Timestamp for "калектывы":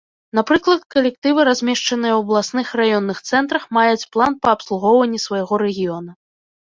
0.93-1.39